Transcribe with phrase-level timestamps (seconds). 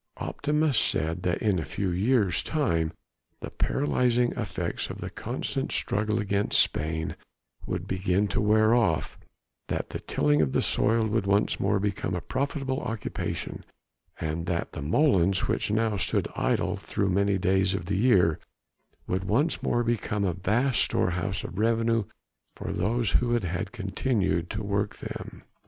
[0.17, 2.91] Optimists said that in a few years time
[3.41, 7.15] the paralysing effects of the constant struggle against Spain
[7.67, 9.19] would begin to wear off,
[9.67, 13.63] that the tilling of the soil would once more become a profitable occupation
[14.19, 18.39] and that the molens which now stood idle through many days in the year
[19.05, 22.05] would once more become a vast storehouse of revenue
[22.55, 25.43] for those who had continued to work them.